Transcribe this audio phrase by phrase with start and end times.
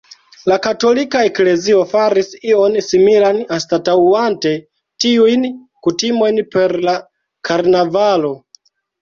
[0.51, 4.55] La katolika eklezio faris ion similan anstataŭante
[5.07, 5.47] tiujn
[5.89, 6.97] kutimojn per la
[7.53, 8.35] karnavalo.